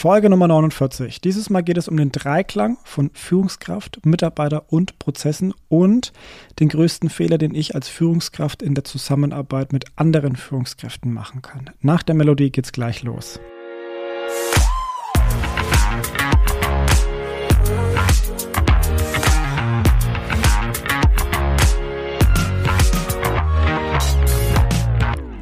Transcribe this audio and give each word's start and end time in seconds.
Folge 0.00 0.30
Nummer 0.30 0.48
49. 0.48 1.20
Dieses 1.20 1.50
Mal 1.50 1.60
geht 1.60 1.76
es 1.76 1.86
um 1.86 1.98
den 1.98 2.10
Dreiklang 2.10 2.78
von 2.84 3.10
Führungskraft, 3.12 4.00
Mitarbeiter 4.06 4.72
und 4.72 4.98
Prozessen 4.98 5.52
und 5.68 6.14
den 6.58 6.70
größten 6.70 7.10
Fehler, 7.10 7.36
den 7.36 7.54
ich 7.54 7.74
als 7.74 7.90
Führungskraft 7.90 8.62
in 8.62 8.72
der 8.72 8.84
Zusammenarbeit 8.84 9.74
mit 9.74 9.84
anderen 9.96 10.36
Führungskräften 10.36 11.12
machen 11.12 11.42
kann. 11.42 11.68
Nach 11.82 12.02
der 12.02 12.14
Melodie 12.14 12.50
geht's 12.50 12.72
gleich 12.72 13.02
los. 13.02 13.40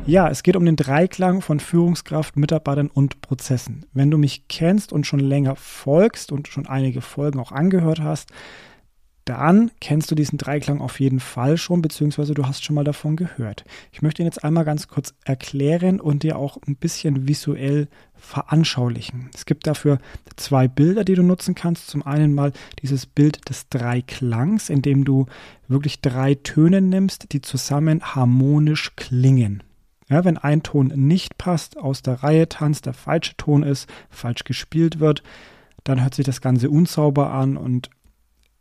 Ja, 0.09 0.31
es 0.31 0.43
geht 0.43 0.57
um 0.57 0.65
den 0.65 0.77
Dreiklang 0.77 1.43
von 1.43 1.61
Führungskraft, 1.61 2.39
Mitarbeitern 2.39 2.89
und 2.89 3.21
Prozessen. 3.21 3.85
Wenn 3.93 4.11
du 4.11 4.17
mich 4.17 4.49
kennst 4.49 4.91
und 4.91 5.07
schon 5.07 5.21
länger 5.21 5.55
folgst 5.55 6.33
und 6.33 6.49
schon 6.49 6.66
einige 6.66 7.03
Folgen 7.03 7.39
auch 7.39 7.53
angehört 7.53 8.01
hast, 8.01 8.30
dann 9.27 9.71
kennst 9.83 10.11
du 10.11 10.15
diesen 10.15 10.39
Dreiklang 10.39 10.80
auf 10.80 10.99
jeden 10.99 11.21
Fall 11.21 11.59
schon, 11.59 11.83
beziehungsweise 11.83 12.33
du 12.33 12.47
hast 12.47 12.65
schon 12.65 12.75
mal 12.75 12.85
davon 12.85 13.16
gehört. 13.16 13.66
Ich 13.93 14.01
möchte 14.01 14.23
ihn 14.23 14.25
jetzt 14.25 14.43
einmal 14.43 14.65
ganz 14.65 14.89
kurz 14.89 15.13
erklären 15.27 16.01
und 16.01 16.23
dir 16.23 16.38
auch 16.38 16.57
ein 16.66 16.77
bisschen 16.77 17.29
visuell 17.29 17.88
veranschaulichen. 18.15 19.29
Es 19.35 19.45
gibt 19.45 19.66
dafür 19.66 19.99
zwei 20.37 20.69
Bilder, 20.69 21.05
die 21.05 21.16
du 21.16 21.23
nutzen 21.23 21.55
kannst. 21.55 21.88
Zum 21.88 22.07
einen 22.07 22.33
mal 22.33 22.55
dieses 22.80 23.05
Bild 23.05 23.47
des 23.51 23.69
Dreiklangs, 23.69 24.71
in 24.71 24.80
dem 24.80 25.05
du 25.05 25.27
wirklich 25.66 26.01
drei 26.01 26.35
Töne 26.35 26.80
nimmst, 26.80 27.35
die 27.35 27.43
zusammen 27.43 28.02
harmonisch 28.02 28.97
klingen. 28.97 29.63
Ja, 30.09 30.25
wenn 30.25 30.39
ein 30.39 30.62
Ton 30.62 30.89
nicht 30.95 31.39
passt, 31.39 31.77
aus 31.77 32.03
der 32.03 32.23
Reihe 32.23 32.49
tanzt, 32.49 32.87
der 32.87 32.95
falsche 32.95 33.37
Ton 33.37 33.62
ist, 33.62 33.89
falsch 34.11 34.45
gespielt 34.45 35.01
wird, 35.01 35.23
dann 35.85 36.03
hört 36.03 36.15
sich 36.15 36.25
das 36.25 36.41
Ganze 36.41 36.71
unsauber 36.71 37.33
an 37.33 37.57
und 37.57 37.91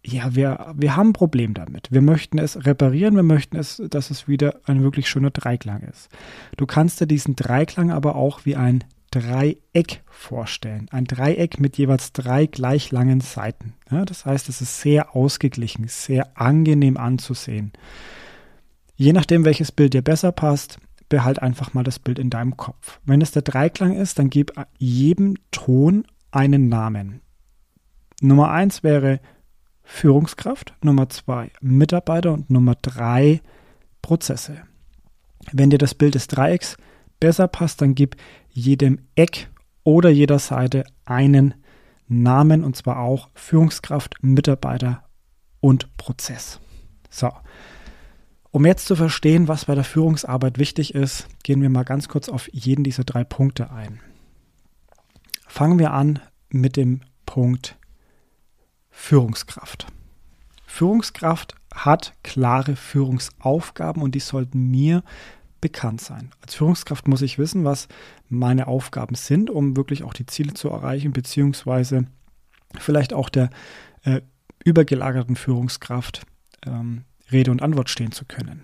ja, 0.06 0.36
wir, 0.36 0.74
wir 0.78 0.96
haben 0.96 1.10
ein 1.10 1.14
Problem 1.14 1.54
damit. 1.54 1.92
Wir 1.92 2.02
möchten 2.02 2.38
es 2.38 2.66
reparieren, 2.66 3.16
wir 3.16 3.24
möchten 3.24 3.58
es, 3.58 3.82
dass 3.90 4.10
es 4.10 4.28
wieder 4.28 4.62
ein 4.66 4.82
wirklich 4.82 5.10
schöner 5.10 5.32
Dreiklang 5.32 5.82
ist. 5.82 6.10
Du 6.56 6.66
kannst 6.66 7.02
dir 7.02 7.08
diesen 7.08 7.36
Dreiklang 7.36 7.92
aber 7.92 8.16
auch 8.16 8.46
wie 8.46 8.56
ein 8.56 8.86
Dreieck 9.12 10.04
vorstellen. 10.06 10.88
Ein 10.92 11.06
Dreieck 11.06 11.60
mit 11.60 11.78
jeweils 11.78 12.14
drei 12.14 12.46
gleich 12.46 12.92
langen 12.92 13.20
Seiten. 13.20 13.74
Ja, 13.92 14.06
das 14.06 14.26
heißt, 14.26 14.48
es 14.50 14.62
ist 14.62 14.82
sehr 14.82 15.16
ausgeglichen, 15.16 15.88
sehr 15.88 16.38
angenehm 16.40 16.98
anzusehen. 16.98 17.74
Je 18.96 19.14
nachdem, 19.14 19.46
welches 19.46 19.72
Bild 19.72 19.94
dir 19.94 20.02
besser 20.02 20.32
passt, 20.32 20.80
behalt 21.10 21.42
einfach 21.42 21.74
mal 21.74 21.84
das 21.84 22.00
Bild 22.00 22.20
in 22.20 22.30
deinem 22.30 22.58
Kopf. 22.58 23.00
Wenn 23.06 23.22
es 23.22 23.32
der 23.32 23.42
Dreiklang 23.42 23.96
ist, 23.96 24.20
dann 24.20 24.30
gib 24.30 24.52
jedem 24.78 25.36
Ton 25.52 26.06
einen 26.32 26.70
Namen. 26.70 27.22
Nummer 28.22 28.52
eins 28.52 28.84
wäre 28.84 29.20
Führungskraft, 29.84 30.74
Nummer 30.84 31.10
zwei 31.10 31.52
Mitarbeiter 31.62 32.34
und 32.34 32.50
Nummer 32.50 32.76
drei 32.76 33.42
Prozesse. 34.02 34.64
Wenn 35.52 35.70
dir 35.70 35.78
das 35.78 35.96
Bild 35.96 36.16
des 36.16 36.28
Dreiecks 36.28 36.78
besser 37.20 37.48
passt, 37.48 37.82
dann 37.82 37.96
gib 37.96 38.16
jedem 38.50 39.00
Eck 39.16 39.50
oder 39.84 40.10
jeder 40.10 40.40
Seite 40.40 40.84
einen 41.06 41.54
Namen 42.08 42.64
und 42.64 42.76
zwar 42.76 43.00
auch 43.00 43.30
Führungskraft, 43.34 44.16
Mitarbeiter 44.22 45.04
und 45.60 45.96
Prozess. 45.98 46.60
So, 47.10 47.32
um 48.58 48.66
jetzt 48.66 48.88
zu 48.88 48.96
verstehen, 48.96 49.48
was 49.48 49.66
bei 49.66 49.76
der 49.76 49.84
Führungsarbeit 49.84 50.58
wichtig 50.58 50.96
ist, 50.96 51.28
gehen 51.44 51.62
wir 51.62 51.70
mal 51.70 51.84
ganz 51.84 52.08
kurz 52.08 52.28
auf 52.28 52.52
jeden 52.52 52.84
dieser 52.84 53.04
drei 53.04 53.24
Punkte 53.24 53.70
ein. 53.70 54.00
Fangen 55.46 55.78
wir 55.78 55.94
an 55.94 56.20
mit 56.50 56.76
dem 56.76 57.02
Punkt 57.28 57.78
Führungskraft. 58.90 59.86
Führungskraft 60.66 61.54
hat 61.72 62.16
klare 62.24 62.76
Führungsaufgaben 62.76 64.02
und 64.02 64.16
die 64.16 64.20
sollten 64.20 64.72
mir 64.72 65.04
bekannt 65.62 66.02
sein. 66.02 66.32
Als 66.42 66.56
Führungskraft 66.56 67.08
muss 67.08 67.22
ich 67.22 67.38
wissen, 67.38 67.64
was 67.64 67.88
meine 68.28 68.66
Aufgaben 68.66 69.14
sind, 69.14 69.52
um 69.52 69.78
wirklich 69.78 70.04
auch 70.04 70.14
die 70.14 70.26
Ziele 70.26 70.56
zu 70.56 70.70
erreichen, 70.70 71.14
beziehungsweise 71.14 72.08
vielleicht 72.80 73.14
auch 73.14 73.30
der 73.30 73.52
äh, 74.02 74.22
übergelagerten 74.66 75.36
Führungskraft 75.36 76.26
ähm, 76.66 77.04
Rede 77.32 77.52
und 77.52 77.62
Antwort 77.62 77.90
stehen 77.90 78.12
zu 78.12 78.26
können. 78.26 78.64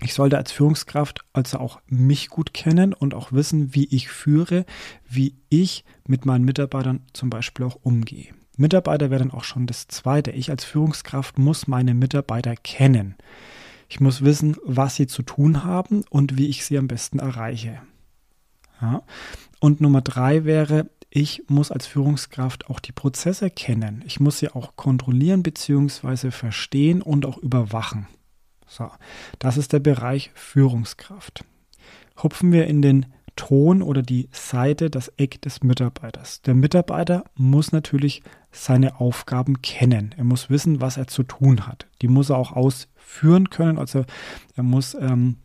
Ich 0.00 0.14
sollte 0.14 0.36
als 0.36 0.52
Führungskraft 0.52 1.24
also 1.32 1.58
auch 1.58 1.80
mich 1.86 2.28
gut 2.28 2.52
kennen 2.52 2.92
und 2.92 3.14
auch 3.14 3.32
wissen, 3.32 3.74
wie 3.74 3.86
ich 3.86 4.08
führe, 4.08 4.66
wie 5.08 5.36
ich 5.48 5.84
mit 6.06 6.26
meinen 6.26 6.44
Mitarbeitern 6.44 7.02
zum 7.12 7.30
Beispiel 7.30 7.64
auch 7.64 7.78
umgehe. 7.82 8.34
Mitarbeiter 8.56 9.10
wäre 9.10 9.20
dann 9.20 9.32
auch 9.32 9.44
schon 9.44 9.66
das 9.66 9.88
Zweite. 9.88 10.30
Ich 10.30 10.50
als 10.50 10.64
Führungskraft 10.64 11.38
muss 11.38 11.66
meine 11.66 11.94
Mitarbeiter 11.94 12.54
kennen. 12.56 13.16
Ich 13.88 14.00
muss 14.00 14.22
wissen, 14.22 14.56
was 14.64 14.96
sie 14.96 15.06
zu 15.06 15.22
tun 15.22 15.64
haben 15.64 16.04
und 16.10 16.36
wie 16.38 16.48
ich 16.48 16.64
sie 16.64 16.78
am 16.78 16.88
besten 16.88 17.18
erreiche. 17.18 17.80
Ja. 18.80 19.02
Und 19.60 19.80
Nummer 19.80 20.02
drei 20.02 20.44
wäre, 20.44 20.90
ich 21.16 21.44
muss 21.46 21.70
als 21.70 21.86
Führungskraft 21.86 22.68
auch 22.68 22.80
die 22.80 22.90
Prozesse 22.90 23.48
kennen. 23.48 24.02
Ich 24.04 24.18
muss 24.18 24.40
sie 24.40 24.48
auch 24.48 24.74
kontrollieren 24.74 25.44
bzw. 25.44 26.32
verstehen 26.32 27.02
und 27.02 27.24
auch 27.24 27.38
überwachen. 27.38 28.08
So, 28.66 28.90
das 29.38 29.56
ist 29.56 29.72
der 29.72 29.78
Bereich 29.78 30.32
Führungskraft. 30.34 31.44
Hupfen 32.20 32.50
wir 32.50 32.66
in 32.66 32.82
den 32.82 33.06
Ton 33.36 33.80
oder 33.80 34.02
die 34.02 34.28
Seite, 34.32 34.90
das 34.90 35.06
Eck 35.16 35.40
des 35.40 35.62
Mitarbeiters. 35.62 36.42
Der 36.42 36.56
Mitarbeiter 36.56 37.22
muss 37.36 37.70
natürlich 37.70 38.24
seine 38.50 39.00
Aufgaben 39.00 39.62
kennen. 39.62 40.16
Er 40.16 40.24
muss 40.24 40.50
wissen, 40.50 40.80
was 40.80 40.96
er 40.96 41.06
zu 41.06 41.22
tun 41.22 41.68
hat. 41.68 41.86
Die 42.02 42.08
muss 42.08 42.30
er 42.30 42.38
auch 42.38 42.50
ausführen 42.50 43.50
können. 43.50 43.78
Also 43.78 44.04
er 44.56 44.64
muss 44.64 44.94
ähm, 44.94 45.36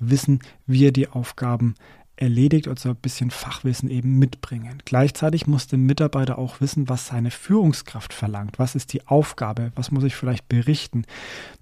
wissen, 0.00 0.40
wie 0.66 0.86
er 0.86 0.92
die 0.92 1.08
Aufgaben 1.08 1.76
erledigt, 2.18 2.68
also 2.68 2.90
ein 2.90 2.96
bisschen 2.96 3.30
Fachwissen 3.30 3.90
eben 3.90 4.18
mitbringen. 4.18 4.82
Gleichzeitig 4.84 5.46
muss 5.46 5.68
der 5.68 5.78
Mitarbeiter 5.78 6.38
auch 6.38 6.60
wissen, 6.60 6.88
was 6.88 7.06
seine 7.06 7.30
Führungskraft 7.30 8.12
verlangt. 8.12 8.58
Was 8.58 8.74
ist 8.74 8.92
die 8.92 9.06
Aufgabe? 9.06 9.72
Was 9.76 9.90
muss 9.90 10.04
ich 10.04 10.16
vielleicht 10.16 10.48
berichten? 10.48 11.04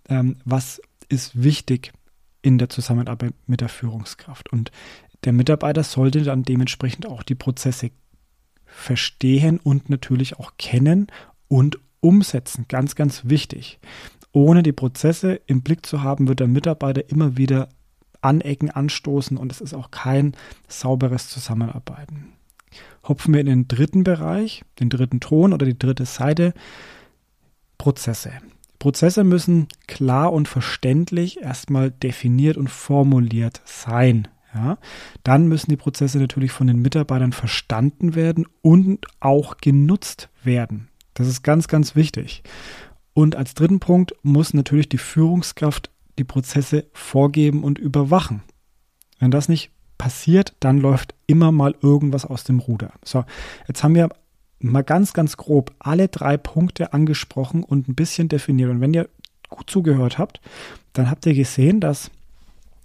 Ähm, 0.08 0.36
was 0.44 0.80
ist 1.08 1.42
wichtig 1.42 1.92
in 2.42 2.58
der 2.58 2.68
Zusammenarbeit 2.68 3.34
mit 3.46 3.60
der 3.60 3.68
Führungskraft? 3.68 4.50
Und 4.52 4.70
der 5.24 5.32
Mitarbeiter 5.32 5.82
sollte 5.82 6.22
dann 6.22 6.42
dementsprechend 6.42 7.06
auch 7.06 7.22
die 7.22 7.34
Prozesse 7.34 7.90
verstehen 8.64 9.58
und 9.58 9.90
natürlich 9.90 10.38
auch 10.38 10.52
kennen 10.58 11.08
und 11.48 11.78
umsetzen. 12.00 12.66
Ganz, 12.68 12.94
ganz 12.94 13.22
wichtig. 13.24 13.78
Ohne 14.32 14.62
die 14.62 14.72
Prozesse 14.72 15.40
im 15.46 15.62
Blick 15.62 15.86
zu 15.86 16.02
haben, 16.02 16.28
wird 16.28 16.40
der 16.40 16.48
Mitarbeiter 16.48 17.08
immer 17.10 17.36
wieder 17.36 17.68
anecken, 18.20 18.70
anstoßen 18.70 19.36
und 19.36 19.52
es 19.52 19.60
ist 19.60 19.74
auch 19.74 19.90
kein 19.90 20.32
sauberes 20.68 21.28
Zusammenarbeiten. 21.28 22.32
Hopfen 23.06 23.34
wir 23.34 23.40
in 23.40 23.46
den 23.46 23.68
dritten 23.68 24.04
Bereich, 24.04 24.64
den 24.80 24.90
dritten 24.90 25.20
Ton 25.20 25.52
oder 25.52 25.66
die 25.66 25.78
dritte 25.78 26.04
Seite, 26.04 26.54
Prozesse. 27.78 28.32
Prozesse 28.78 29.24
müssen 29.24 29.68
klar 29.86 30.32
und 30.32 30.48
verständlich 30.48 31.40
erstmal 31.40 31.90
definiert 31.90 32.56
und 32.56 32.68
formuliert 32.68 33.62
sein. 33.64 34.28
Ja, 34.54 34.78
dann 35.22 35.48
müssen 35.48 35.70
die 35.70 35.76
Prozesse 35.76 36.18
natürlich 36.18 36.50
von 36.50 36.66
den 36.66 36.80
Mitarbeitern 36.80 37.32
verstanden 37.32 38.14
werden 38.14 38.46
und 38.62 39.06
auch 39.20 39.58
genutzt 39.58 40.30
werden. 40.42 40.88
Das 41.12 41.28
ist 41.28 41.42
ganz, 41.42 41.68
ganz 41.68 41.94
wichtig. 41.94 42.42
Und 43.12 43.36
als 43.36 43.54
dritten 43.54 43.80
Punkt 43.80 44.14
muss 44.22 44.54
natürlich 44.54 44.88
die 44.88 44.98
Führungskraft 44.98 45.90
die 46.18 46.24
Prozesse 46.24 46.86
vorgeben 46.92 47.64
und 47.64 47.78
überwachen. 47.78 48.42
Wenn 49.18 49.30
das 49.30 49.48
nicht 49.48 49.70
passiert, 49.98 50.54
dann 50.60 50.78
läuft 50.78 51.14
immer 51.26 51.52
mal 51.52 51.74
irgendwas 51.80 52.24
aus 52.24 52.44
dem 52.44 52.58
Ruder. 52.58 52.92
So, 53.04 53.24
jetzt 53.66 53.82
haben 53.82 53.94
wir 53.94 54.10
mal 54.58 54.82
ganz, 54.82 55.12
ganz 55.12 55.36
grob 55.36 55.74
alle 55.78 56.08
drei 56.08 56.36
Punkte 56.36 56.92
angesprochen 56.92 57.62
und 57.62 57.88
ein 57.88 57.94
bisschen 57.94 58.28
definiert. 58.28 58.70
Und 58.70 58.80
wenn 58.80 58.94
ihr 58.94 59.08
gut 59.48 59.70
zugehört 59.70 60.18
habt, 60.18 60.40
dann 60.92 61.10
habt 61.10 61.26
ihr 61.26 61.34
gesehen, 61.34 61.80
dass 61.80 62.10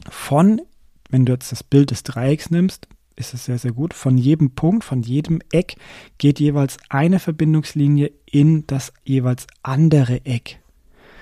von, 0.10 0.62
wenn 1.10 1.26
du 1.26 1.34
jetzt 1.34 1.52
das 1.52 1.64
Bild 1.64 1.92
des 1.92 2.04
Dreiecks 2.04 2.50
nimmst, 2.50 2.88
ist 3.16 3.34
es 3.34 3.46
sehr, 3.46 3.58
sehr 3.58 3.72
gut. 3.72 3.94
Von 3.94 4.18
jedem 4.18 4.52
Punkt, 4.52 4.84
von 4.84 5.02
jedem 5.04 5.42
Eck 5.52 5.76
geht 6.18 6.40
jeweils 6.40 6.78
eine 6.90 7.20
Verbindungslinie 7.20 8.12
in 8.26 8.66
das 8.68 8.94
jeweils 9.04 9.48
andere 9.64 10.26
Eck. 10.26 10.60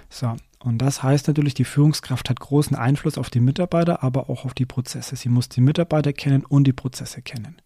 So, 0.09 0.35
und 0.61 0.79
das 0.79 1.01
heißt 1.01 1.27
natürlich, 1.27 1.53
die 1.53 1.63
Führungskraft 1.63 2.29
hat 2.29 2.39
großen 2.39 2.75
Einfluss 2.75 3.17
auf 3.17 3.29
die 3.29 3.39
Mitarbeiter, 3.39 4.03
aber 4.03 4.29
auch 4.29 4.43
auf 4.43 4.53
die 4.53 4.65
Prozesse. 4.65 5.15
Sie 5.15 5.29
muss 5.29 5.47
die 5.47 5.61
Mitarbeiter 5.61 6.11
kennen 6.11 6.45
und 6.45 6.65
die 6.65 6.73
Prozesse 6.73 7.21
kennen. 7.21 7.61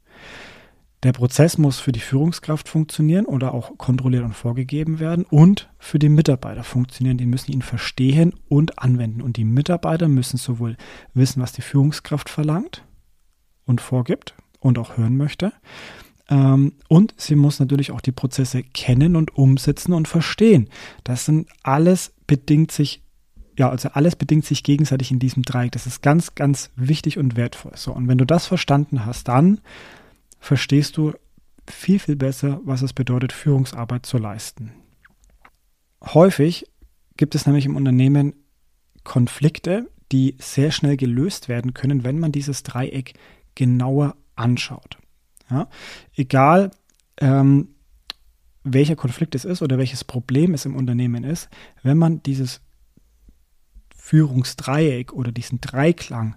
Der 1.01 1.11
Prozess 1.11 1.57
muss 1.57 1.79
für 1.79 1.91
die 1.91 1.99
Führungskraft 1.99 2.69
funktionieren 2.69 3.25
oder 3.25 3.53
auch 3.53 3.77
kontrolliert 3.77 4.23
und 4.23 4.35
vorgegeben 4.35 4.99
werden 4.99 5.25
und 5.25 5.69
für 5.77 5.99
die 5.99 6.07
Mitarbeiter 6.07 6.63
funktionieren. 6.63 7.17
Die 7.17 7.25
müssen 7.25 7.51
ihn 7.51 7.61
verstehen 7.61 8.33
und 8.47 8.79
anwenden. 8.79 9.21
Und 9.21 9.35
die 9.35 9.43
Mitarbeiter 9.43 10.07
müssen 10.07 10.37
sowohl 10.37 10.77
wissen, 11.13 11.41
was 11.41 11.51
die 11.51 11.61
Führungskraft 11.61 12.29
verlangt 12.29 12.85
und 13.65 13.81
vorgibt 13.81 14.35
und 14.59 14.77
auch 14.79 14.95
hören 14.95 15.17
möchte, 15.17 15.51
und 16.29 17.13
sie 17.17 17.35
muss 17.35 17.59
natürlich 17.59 17.91
auch 17.91 18.01
die 18.01 18.13
Prozesse 18.13 18.63
kennen 18.63 19.15
und 19.15 19.35
umsetzen 19.37 19.93
und 19.93 20.07
verstehen. 20.07 20.69
Das 21.03 21.25
sind 21.25 21.49
alles 21.63 22.13
bedingt 22.27 22.71
sich, 22.71 23.03
ja, 23.57 23.69
also 23.69 23.89
alles 23.89 24.15
bedingt 24.15 24.45
sich 24.45 24.63
gegenseitig 24.63 25.11
in 25.11 25.19
diesem 25.19 25.43
Dreieck. 25.43 25.73
Das 25.73 25.85
ist 25.85 26.01
ganz, 26.01 26.33
ganz 26.33 26.71
wichtig 26.75 27.17
und 27.17 27.35
wertvoll. 27.35 27.73
So, 27.75 27.93
und 27.93 28.07
wenn 28.07 28.17
du 28.17 28.25
das 28.25 28.47
verstanden 28.47 29.05
hast, 29.05 29.27
dann 29.27 29.59
verstehst 30.39 30.97
du 30.97 31.13
viel, 31.67 31.99
viel 31.99 32.15
besser, 32.15 32.61
was 32.63 32.81
es 32.81 32.93
bedeutet, 32.93 33.33
Führungsarbeit 33.33 34.05
zu 34.05 34.17
leisten. 34.17 34.71
Häufig 36.03 36.65
gibt 37.17 37.35
es 37.35 37.45
nämlich 37.45 37.65
im 37.65 37.75
Unternehmen 37.75 38.33
Konflikte, 39.03 39.89
die 40.11 40.35
sehr 40.39 40.71
schnell 40.71 40.97
gelöst 40.97 41.49
werden 41.49 41.73
können, 41.73 42.03
wenn 42.03 42.19
man 42.19 42.31
dieses 42.31 42.63
Dreieck 42.63 43.13
genauer 43.55 44.15
anschaut. 44.35 44.97
Ja? 45.53 45.69
Egal, 46.15 46.71
ähm, 47.17 47.69
welcher 48.63 48.95
Konflikt 48.95 49.35
es 49.35 49.45
ist 49.45 49.61
oder 49.61 49.77
welches 49.77 50.03
Problem 50.03 50.53
es 50.53 50.65
im 50.65 50.75
Unternehmen 50.75 51.23
ist, 51.23 51.49
wenn 51.83 51.97
man 51.97 52.23
dieses 52.23 52.61
Führungsdreieck 53.95 55.13
oder 55.13 55.31
diesen 55.31 55.61
Dreiklang 55.61 56.35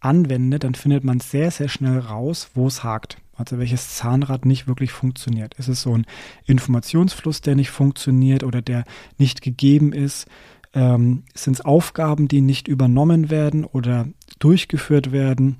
anwendet, 0.00 0.64
dann 0.64 0.74
findet 0.74 1.04
man 1.04 1.20
sehr, 1.20 1.50
sehr 1.50 1.68
schnell 1.68 1.98
raus, 1.98 2.50
wo 2.54 2.66
es 2.66 2.84
hakt. 2.84 3.18
Also 3.34 3.58
welches 3.58 3.96
Zahnrad 3.96 4.44
nicht 4.44 4.66
wirklich 4.66 4.92
funktioniert. 4.92 5.54
Ist 5.54 5.68
es 5.68 5.82
so 5.82 5.96
ein 5.96 6.06
Informationsfluss, 6.46 7.40
der 7.40 7.54
nicht 7.54 7.70
funktioniert 7.70 8.42
oder 8.42 8.62
der 8.62 8.84
nicht 9.16 9.42
gegeben 9.42 9.92
ist? 9.92 10.26
Ähm, 10.74 11.24
Sind 11.34 11.54
es 11.54 11.60
Aufgaben, 11.64 12.28
die 12.28 12.40
nicht 12.40 12.68
übernommen 12.68 13.30
werden 13.30 13.64
oder 13.64 14.08
durchgeführt 14.40 15.12
werden? 15.12 15.58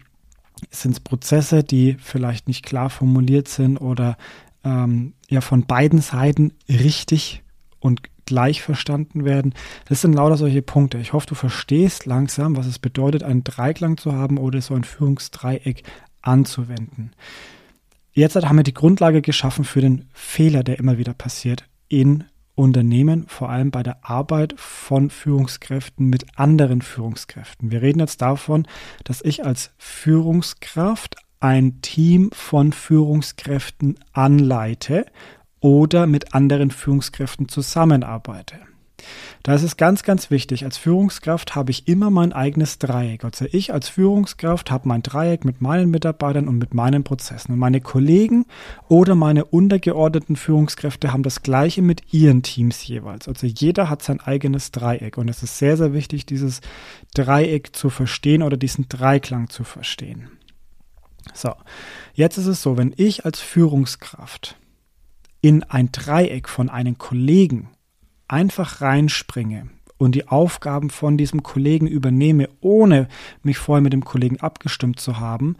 Sind 0.70 0.92
es 0.92 1.00
Prozesse, 1.00 1.64
die 1.64 1.96
vielleicht 2.00 2.48
nicht 2.48 2.64
klar 2.64 2.90
formuliert 2.90 3.48
sind 3.48 3.78
oder 3.78 4.16
ähm, 4.64 5.14
ja 5.28 5.40
von 5.40 5.66
beiden 5.66 6.00
Seiten 6.00 6.52
richtig 6.68 7.42
und 7.80 8.02
gleich 8.26 8.62
verstanden 8.62 9.24
werden. 9.24 9.54
Das 9.86 10.02
sind 10.02 10.12
lauter 10.12 10.36
solche 10.36 10.60
Punkte. 10.60 10.98
Ich 10.98 11.14
hoffe, 11.14 11.26
du 11.26 11.34
verstehst 11.34 12.04
langsam, 12.04 12.56
was 12.56 12.66
es 12.66 12.78
bedeutet, 12.78 13.22
einen 13.22 13.42
Dreiklang 13.42 13.96
zu 13.96 14.12
haben 14.12 14.36
oder 14.36 14.60
so 14.60 14.74
ein 14.74 14.84
Führungsdreieck 14.84 15.82
anzuwenden. 16.20 17.12
Jetzt 18.12 18.36
haben 18.36 18.56
wir 18.56 18.64
die 18.64 18.74
Grundlage 18.74 19.22
geschaffen 19.22 19.64
für 19.64 19.80
den 19.80 20.08
Fehler, 20.12 20.62
der 20.62 20.78
immer 20.78 20.98
wieder 20.98 21.14
passiert 21.14 21.64
in 21.88 22.24
Unternehmen, 22.58 23.26
vor 23.28 23.50
allem 23.50 23.70
bei 23.70 23.84
der 23.84 23.98
Arbeit 24.02 24.54
von 24.56 25.10
Führungskräften 25.10 26.06
mit 26.06 26.26
anderen 26.36 26.82
Führungskräften. 26.82 27.70
Wir 27.70 27.82
reden 27.82 28.00
jetzt 28.00 28.20
davon, 28.20 28.66
dass 29.04 29.22
ich 29.22 29.44
als 29.44 29.70
Führungskraft 29.78 31.16
ein 31.38 31.80
Team 31.82 32.30
von 32.32 32.72
Führungskräften 32.72 33.98
anleite 34.12 35.06
oder 35.60 36.06
mit 36.06 36.34
anderen 36.34 36.72
Führungskräften 36.72 37.48
zusammenarbeite. 37.48 38.67
Da 39.42 39.54
ist 39.54 39.62
es 39.62 39.76
ganz, 39.76 40.02
ganz 40.02 40.30
wichtig. 40.30 40.64
Als 40.64 40.76
Führungskraft 40.76 41.54
habe 41.54 41.70
ich 41.70 41.88
immer 41.88 42.10
mein 42.10 42.32
eigenes 42.32 42.78
Dreieck. 42.78 43.24
Also 43.24 43.46
ich 43.50 43.72
als 43.72 43.88
Führungskraft 43.88 44.70
habe 44.70 44.88
mein 44.88 45.02
Dreieck 45.02 45.44
mit 45.44 45.60
meinen 45.60 45.90
Mitarbeitern 45.90 46.48
und 46.48 46.58
mit 46.58 46.74
meinen 46.74 47.04
Prozessen. 47.04 47.52
Und 47.52 47.58
meine 47.58 47.80
Kollegen 47.80 48.46
oder 48.88 49.14
meine 49.14 49.44
untergeordneten 49.44 50.36
Führungskräfte 50.36 51.12
haben 51.12 51.22
das 51.22 51.42
Gleiche 51.42 51.82
mit 51.82 52.12
ihren 52.12 52.42
Teams 52.42 52.86
jeweils. 52.86 53.28
Also 53.28 53.46
jeder 53.46 53.88
hat 53.88 54.02
sein 54.02 54.20
eigenes 54.20 54.72
Dreieck. 54.72 55.16
Und 55.16 55.28
es 55.28 55.42
ist 55.42 55.58
sehr, 55.58 55.76
sehr 55.76 55.92
wichtig, 55.92 56.26
dieses 56.26 56.60
Dreieck 57.14 57.74
zu 57.74 57.90
verstehen 57.90 58.42
oder 58.42 58.56
diesen 58.56 58.88
Dreiklang 58.88 59.48
zu 59.48 59.64
verstehen. 59.64 60.28
So, 61.34 61.52
jetzt 62.14 62.38
ist 62.38 62.46
es 62.46 62.62
so, 62.62 62.76
wenn 62.76 62.94
ich 62.96 63.24
als 63.24 63.40
Führungskraft 63.40 64.56
in 65.40 65.62
ein 65.62 65.92
Dreieck 65.92 66.48
von 66.48 66.68
einem 66.68 66.98
Kollegen 66.98 67.70
einfach 68.28 68.80
reinspringe 68.80 69.68
und 69.96 70.14
die 70.14 70.28
Aufgaben 70.28 70.90
von 70.90 71.16
diesem 71.16 71.42
Kollegen 71.42 71.86
übernehme, 71.86 72.48
ohne 72.60 73.08
mich 73.42 73.58
vorher 73.58 73.82
mit 73.82 73.92
dem 73.92 74.04
Kollegen 74.04 74.40
abgestimmt 74.40 75.00
zu 75.00 75.18
haben, 75.18 75.56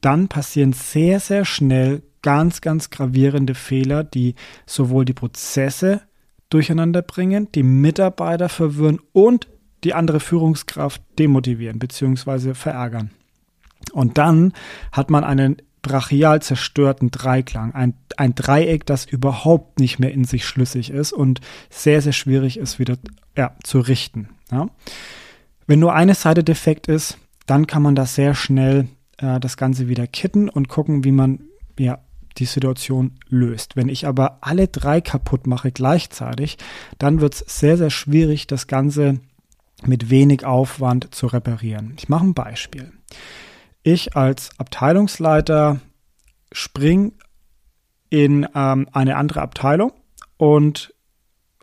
dann 0.00 0.28
passieren 0.28 0.72
sehr, 0.72 1.20
sehr 1.20 1.44
schnell 1.44 2.02
ganz, 2.20 2.60
ganz 2.60 2.90
gravierende 2.90 3.54
Fehler, 3.54 4.02
die 4.02 4.34
sowohl 4.66 5.04
die 5.04 5.12
Prozesse 5.12 6.02
durcheinander 6.50 7.02
bringen, 7.02 7.48
die 7.54 7.62
Mitarbeiter 7.62 8.48
verwirren 8.48 8.98
und 9.12 9.48
die 9.84 9.94
andere 9.94 10.20
Führungskraft 10.20 11.02
demotivieren 11.18 11.78
bzw. 11.78 12.54
verärgern. 12.54 13.10
Und 13.92 14.18
dann 14.18 14.52
hat 14.92 15.10
man 15.10 15.24
einen 15.24 15.56
brachial 15.84 16.42
zerstörten 16.42 17.12
Dreiklang. 17.12 17.72
Ein, 17.74 17.94
ein 18.16 18.34
Dreieck, 18.34 18.86
das 18.86 19.04
überhaupt 19.04 19.78
nicht 19.78 20.00
mehr 20.00 20.10
in 20.10 20.24
sich 20.24 20.44
schlüssig 20.44 20.90
ist 20.90 21.12
und 21.12 21.40
sehr, 21.70 22.02
sehr 22.02 22.12
schwierig 22.12 22.58
ist, 22.58 22.80
wieder 22.80 22.96
ja, 23.36 23.54
zu 23.62 23.78
richten. 23.78 24.30
Ja. 24.50 24.68
Wenn 25.68 25.78
nur 25.78 25.94
eine 25.94 26.14
Seite 26.14 26.42
defekt 26.42 26.88
ist, 26.88 27.18
dann 27.46 27.66
kann 27.68 27.82
man 27.82 27.94
da 27.94 28.06
sehr 28.06 28.34
schnell 28.34 28.88
äh, 29.18 29.38
das 29.38 29.56
Ganze 29.56 29.88
wieder 29.88 30.06
kitten 30.06 30.48
und 30.48 30.68
gucken, 30.68 31.04
wie 31.04 31.12
man 31.12 31.40
ja, 31.78 31.98
die 32.38 32.46
Situation 32.46 33.12
löst. 33.28 33.76
Wenn 33.76 33.88
ich 33.88 34.06
aber 34.06 34.38
alle 34.40 34.66
drei 34.66 35.00
kaputt 35.00 35.46
mache 35.46 35.70
gleichzeitig, 35.70 36.56
dann 36.98 37.20
wird 37.20 37.34
es 37.34 37.60
sehr, 37.60 37.76
sehr 37.76 37.90
schwierig, 37.90 38.46
das 38.46 38.66
Ganze 38.66 39.20
mit 39.84 40.08
wenig 40.08 40.44
Aufwand 40.46 41.14
zu 41.14 41.26
reparieren. 41.26 41.92
Ich 41.98 42.08
mache 42.08 42.24
ein 42.24 42.34
Beispiel. 42.34 42.90
Ich 43.86 44.16
als 44.16 44.48
Abteilungsleiter 44.58 45.78
spring 46.52 47.12
in 48.08 48.48
ähm, 48.54 48.88
eine 48.92 49.16
andere 49.16 49.42
Abteilung 49.42 49.92
und 50.38 50.94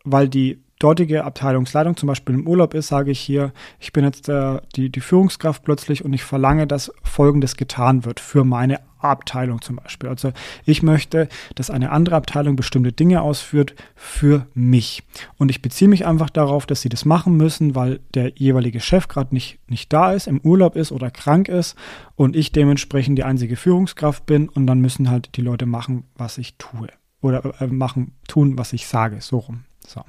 weil 0.04 0.30
die 0.30 0.64
dortige 0.78 1.24
Abteilungsleitung 1.24 1.98
zum 1.98 2.06
Beispiel 2.06 2.36
im 2.36 2.48
Urlaub 2.48 2.76
ist, 2.76 2.90
sage 2.90 3.10
ich 3.10 3.20
hier, 3.20 3.54
ich 3.80 3.92
bin 3.92 4.04
jetzt 4.04 4.30
äh, 4.30 4.62
die, 4.76 4.92
die 4.92 5.02
Führungskraft 5.02 5.64
plötzlich 5.64 6.06
und 6.06 6.14
ich 6.14 6.24
verlange, 6.24 6.68
dass 6.68 6.92
Folgendes 7.04 7.58
getan 7.58 8.06
wird 8.06 8.20
für 8.20 8.44
meine 8.44 8.82
Abteilung 9.04 9.62
zum 9.62 9.78
Beispiel. 9.78 10.10
Also 10.10 10.32
ich 10.66 10.84
möchte, 10.84 11.28
dass 11.56 11.70
eine 11.70 11.92
andere 11.92 12.16
Abteilung 12.16 12.56
bestimmte 12.56 12.92
Dinge 12.92 13.22
ausführt 13.22 13.76
für 13.96 14.48
mich. 14.54 15.04
Und 15.38 15.50
ich 15.50 15.62
beziehe 15.62 15.90
mich 15.90 16.06
einfach 16.06 16.30
darauf, 16.30 16.66
dass 16.66 16.82
sie 16.82 16.90
das 16.90 17.06
machen 17.06 17.38
müssen, 17.38 17.76
weil 17.76 18.00
der 18.14 18.34
jeweilige 18.36 18.80
Chef 18.80 19.08
gerade 19.08 19.34
nicht, 19.34 19.60
nicht 19.68 19.92
da 19.94 20.14
ist, 20.14 20.28
im 20.28 20.42
Urlaub 20.42 20.76
ist 20.76 20.92
oder 20.92 21.12
krank 21.12 21.48
ist 21.48 21.76
und 22.16 22.36
ich 22.36 22.52
dementsprechend 22.52 23.18
die 23.18 23.24
einzige 23.24 23.56
Führungskraft 23.56 24.26
bin 24.26 24.50
und 24.50 24.68
dann 24.68 24.82
müssen 24.82 25.10
halt 25.10 25.36
die 25.36 25.42
Leute 25.42 25.66
machen, 25.66 26.06
was 26.16 26.38
ich 26.38 26.56
tue. 26.58 26.88
Oder 27.22 27.62
äh, 27.62 27.68
machen, 27.68 28.14
tun, 28.28 28.58
was 28.58 28.74
ich 28.74 28.88
sage. 28.88 29.22
So 29.22 29.40
rum. 29.40 29.64
So. 29.86 30.02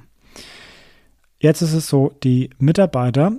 Jetzt 1.39 1.61
ist 1.61 1.73
es 1.73 1.87
so, 1.87 2.13
die 2.23 2.49
Mitarbeiter 2.57 3.33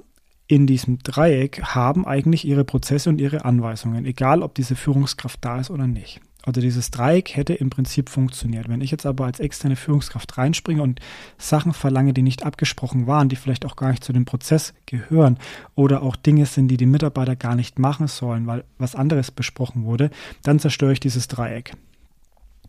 in 0.47 0.67
diesem 0.67 0.99
Dreieck 0.99 1.63
haben 1.63 2.07
eigentlich 2.07 2.47
ihre 2.47 2.65
Prozesse 2.65 3.09
und 3.09 3.21
ihre 3.21 3.45
Anweisungen, 3.45 4.05
egal 4.05 4.43
ob 4.43 4.55
diese 4.55 4.77
Führungskraft 4.77 5.45
da 5.45 5.61
ist 5.61 5.71
oder 5.71 5.87
nicht. 5.87 6.21
Also 6.47 6.61
dieses 6.61 6.91
Dreieck 6.91 7.35
hätte 7.37 7.55
im 7.55 7.71
Prinzip 7.71 8.11
funktioniert. 8.11 8.69
Wenn 8.69 8.83
ich 8.83 8.91
jetzt 8.91 9.07
aber 9.07 9.25
als 9.25 9.41
externe 9.41 9.77
Führungskraft 9.77 10.37
reinspringe 10.37 10.83
und 10.83 11.01
Sachen 11.39 11.73
verlange, 11.73 12.13
die 12.13 12.21
nicht 12.21 12.45
abgesprochen 12.45 13.07
waren, 13.07 13.31
die 13.31 13.37
vielleicht 13.37 13.65
auch 13.65 13.77
gar 13.77 13.91
nicht 13.91 14.05
zu 14.05 14.13
dem 14.13 14.27
Prozess 14.27 14.75
gehören 14.85 15.39
oder 15.75 16.03
auch 16.03 16.17
Dinge 16.17 16.45
sind, 16.45 16.69
die 16.69 16.77
die 16.77 16.85
Mitarbeiter 16.85 17.35
gar 17.35 17.55
nicht 17.55 17.79
machen 17.79 18.09
sollen, 18.09 18.47
weil 18.47 18.65
was 18.77 18.95
anderes 18.95 19.31
besprochen 19.31 19.85
wurde, 19.85 20.11
dann 20.43 20.59
zerstöre 20.59 20.93
ich 20.93 21.01
dieses 21.01 21.29
Dreieck. 21.29 21.73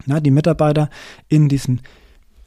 Na, 0.05 0.21
die 0.21 0.31
Mitarbeiter 0.31 0.89
in 1.27 1.49
diesem 1.49 1.79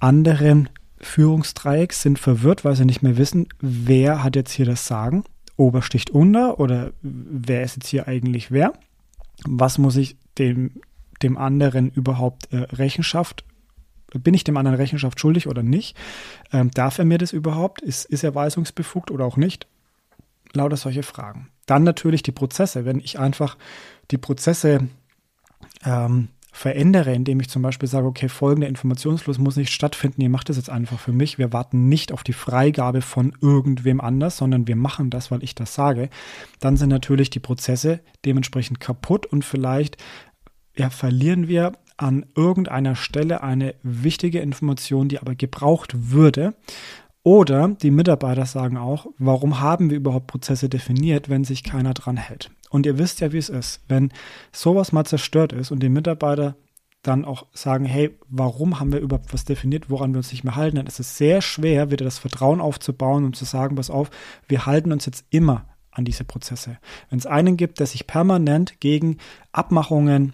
anderen 0.01 0.71
Führungsdreieck 1.01 1.93
sind 1.93 2.19
verwirrt, 2.19 2.65
weil 2.65 2.77
sie 2.77 2.85
nicht 2.85 3.03
mehr 3.03 3.17
wissen, 3.17 3.49
wer 3.61 4.23
hat 4.25 4.37
jetzt 4.37 4.53
hier 4.53 4.67
das 4.67 4.87
Sagen. 4.87 5.25
Ober 5.57 5.83
sticht 5.83 6.11
unter 6.11 6.61
oder 6.61 6.93
wer 7.03 7.63
ist 7.63 7.77
jetzt 7.77 7.89
hier 7.89 8.09
eigentlich 8.09 8.51
wer? 8.51 8.73
Was 9.45 9.79
muss 9.79 9.97
ich 9.97 10.17
dem, 10.39 10.81
dem 11.23 11.37
anderen 11.37 11.91
überhaupt 11.91 12.53
äh, 12.53 12.59
Rechenschaft 12.59 13.45
bin 14.15 14.35
ich 14.35 14.45
dem 14.45 14.57
anderen 14.57 14.77
Rechenschaft 14.77 15.21
schuldig 15.21 15.49
oder 15.49 15.63
nicht? 15.63 15.97
Ähm, 16.53 16.71
darf 16.71 16.99
er 16.99 17.05
mir 17.05 17.19
das 17.19 17.33
überhaupt? 17.33 17.83
Ist, 17.83 18.07
ist 18.07 18.25
er 18.25 18.35
weisungsbefugt 18.35 19.11
oder 19.11 19.25
auch 19.25 19.37
nicht? 19.37 19.67
Lauter 20.53 20.77
solche 20.77 21.03
Fragen. 21.03 21.51
Dann 21.67 21.83
natürlich 21.83 22.23
die 22.23 22.33
Prozesse. 22.33 22.85
Wenn 22.87 23.01
ich 23.01 23.19
einfach 23.19 23.59
die 24.11 24.17
Prozesse 24.17 24.89
ähm, 25.85 26.29
verändere, 26.59 27.15
indem 27.15 27.39
ich 27.39 27.49
zum 27.49 27.63
Beispiel 27.63 27.89
sage, 27.89 28.09
okay, 28.09 28.29
folgender 28.29 28.67
Informationsfluss 28.67 29.39
muss 29.39 29.55
nicht 29.55 29.73
stattfinden, 29.73 30.23
ihr 30.23 30.29
macht 30.29 30.49
das 30.49 30.57
jetzt 30.57 30.71
einfach 30.71 30.99
für 30.99 31.13
mich, 31.13 31.39
wir 31.39 31.53
warten 31.53 31.89
nicht 31.89 32.11
auf 32.11 32.25
die 32.25 32.33
Freigabe 32.33 33.01
von 33.01 33.33
irgendwem 33.41 34.01
anders, 34.01 34.39
sondern 34.39 34.67
wir 34.67 34.75
machen 34.75 35.09
das, 35.09 35.31
weil 35.31 35.45
ich 35.45 35.55
das 35.55 35.75
sage, 35.75 36.11
dann 36.59 36.77
sind 36.77 36.89
natürlich 36.89 37.31
die 37.31 37.39
Prozesse 37.39 38.01
dementsprechend 38.25 38.81
kaputt 38.81 39.25
und 39.25 39.45
vielleicht 39.45 39.99
ja, 40.77 40.91
verlieren 40.91 41.47
wir 41.47 41.75
an 41.97 42.27
irgendeiner 42.35 42.97
Stelle 42.97 43.45
eine 43.45 43.77
wichtige 43.85 44.41
Information, 44.41 45.09
die 45.09 45.21
aber 45.21 45.37
gebraucht 45.37 46.11
würde. 46.11 46.55
Oder 47.29 47.69
die 47.69 47.91
Mitarbeiter 47.91 48.47
sagen 48.47 48.79
auch, 48.79 49.07
warum 49.19 49.61
haben 49.61 49.91
wir 49.91 49.99
überhaupt 49.99 50.29
Prozesse 50.29 50.71
definiert, 50.71 51.29
wenn 51.29 51.45
sich 51.45 51.63
keiner 51.63 51.93
dran 51.93 52.17
hält? 52.17 52.51
Und 52.71 52.87
ihr 52.87 52.97
wisst 52.97 53.21
ja, 53.21 53.33
wie 53.33 53.37
es 53.37 53.51
ist. 53.51 53.83
Wenn 53.87 54.13
sowas 54.51 54.93
mal 54.93 55.05
zerstört 55.05 55.53
ist 55.53 55.71
und 55.71 55.83
die 55.83 55.91
Mitarbeiter 55.91 56.57
dann 57.03 57.27
auch 57.27 57.45
sagen, 57.53 57.85
hey, 57.85 58.17
warum 58.31 58.81
haben 58.81 58.95
wir 58.95 59.01
überhaupt 59.01 59.35
was 59.35 59.45
definiert, 59.45 59.91
woran 59.91 60.15
wir 60.15 60.19
uns 60.21 60.33
nicht 60.33 60.43
mehr 60.43 60.57
halten, 60.57 60.77
dann 60.77 60.87
ist 60.87 61.01
es 61.01 61.19
sehr 61.19 61.43
schwer, 61.43 61.91
wieder 61.91 62.07
das 62.07 62.19
Vertrauen 62.19 62.63
aufzubauen 62.63 63.27
und 63.27 63.37
zu 63.37 63.45
sagen, 63.45 63.77
pass 63.77 63.91
auf, 63.91 64.09
wir 64.47 64.65
halten 64.65 64.91
uns 64.91 65.05
jetzt 65.05 65.27
immer 65.29 65.67
an 65.91 66.07
diese 66.07 66.25
Prozesse. 66.25 66.79
Wenn 67.11 67.19
es 67.19 67.27
einen 67.27 67.59
gibt, 67.59 67.79
der 67.79 67.89
sich 67.89 68.07
permanent 68.07 68.81
gegen 68.81 69.19
Abmachungen, 69.53 70.33